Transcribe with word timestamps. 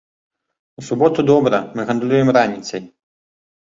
У 0.81 0.85
суботу 0.87 1.27
добра 1.31 1.61
мы 1.75 1.89
гандлюем 1.93 2.37
раніцай. 2.43 2.81